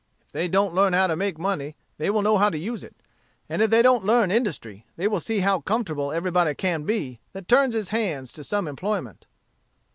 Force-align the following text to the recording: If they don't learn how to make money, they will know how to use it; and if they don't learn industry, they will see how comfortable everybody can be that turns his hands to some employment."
If 0.25 0.31
they 0.31 0.47
don't 0.47 0.73
learn 0.73 0.93
how 0.93 1.05
to 1.05 1.15
make 1.15 1.37
money, 1.37 1.75
they 1.99 2.09
will 2.09 2.23
know 2.23 2.39
how 2.39 2.49
to 2.49 2.57
use 2.57 2.83
it; 2.83 2.95
and 3.47 3.61
if 3.61 3.69
they 3.69 3.83
don't 3.83 4.03
learn 4.03 4.31
industry, 4.31 4.83
they 4.95 5.07
will 5.07 5.19
see 5.19 5.41
how 5.41 5.59
comfortable 5.61 6.11
everybody 6.11 6.55
can 6.55 6.85
be 6.85 7.19
that 7.33 7.47
turns 7.47 7.75
his 7.75 7.89
hands 7.89 8.33
to 8.33 8.43
some 8.43 8.67
employment." 8.67 9.27